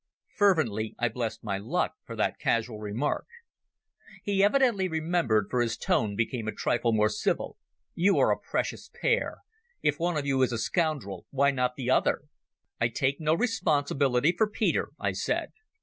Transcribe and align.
Fervently 0.35 0.95
I 0.97 1.09
blessed 1.09 1.43
my 1.43 1.59
luck 1.59 1.93
for 2.05 2.15
that 2.15 2.39
casual 2.39 2.79
remark. 2.79 3.27
He 4.23 4.43
evidently 4.43 4.87
remembered, 4.87 5.45
for 5.51 5.61
his 5.61 5.77
tone 5.77 6.15
became 6.15 6.47
a 6.47 6.51
trifle 6.51 6.91
more 6.91 7.07
civil. 7.07 7.55
"You 7.93 8.17
are 8.17 8.31
a 8.31 8.39
precious 8.39 8.89
pair. 8.99 9.41
If 9.83 9.99
one 9.99 10.17
of 10.17 10.25
you 10.25 10.41
is 10.41 10.51
a 10.51 10.57
scoundrel, 10.57 11.27
why 11.29 11.51
not 11.51 11.75
the 11.75 11.91
other?" 11.91 12.23
"I 12.79 12.87
take 12.87 13.21
no 13.21 13.35
responsibility 13.35 14.31
for 14.35 14.49
Peter," 14.49 14.89
I 14.99 15.11
said. 15.11 15.49